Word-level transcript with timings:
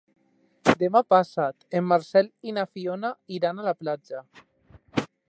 Demà 0.83 1.01
passat 1.15 1.67
en 1.79 1.85
Marcel 1.91 2.31
i 2.53 2.57
na 2.59 2.65
Fiona 2.71 3.15
iran 3.39 3.61
a 3.61 3.67
la 3.71 3.75
platja. 3.85 4.25